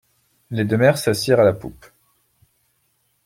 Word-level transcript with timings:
Les 0.49 0.65
deux 0.65 0.77
mères 0.77 0.97
s'assirent 0.97 1.39
à 1.39 1.43
la 1.43 1.53
poupe. 1.53 1.85